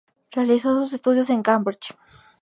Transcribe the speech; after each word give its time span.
Realizó 0.31 0.73
sus 0.81 0.93
estudios 0.93 1.29
en 1.29 1.43
Cambridge. 1.43 1.93